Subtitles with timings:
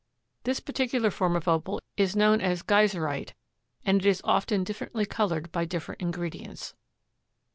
[0.45, 3.33] This particular form of Opal is known as geyserite,
[3.85, 6.73] and it is often differently colored by different ingredients.